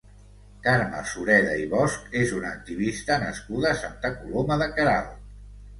[0.67, 5.19] Carme Sureda i Bosch és una activista nascuda a Santa Coloma de Queralt.